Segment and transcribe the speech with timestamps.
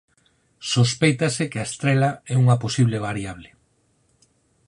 [0.73, 3.49] Sospeitase que a estrela é unha posible variable.